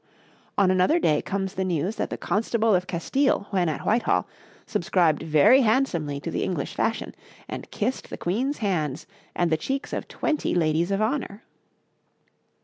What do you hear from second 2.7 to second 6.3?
of Castile when at Whitehall subscribed very handsomely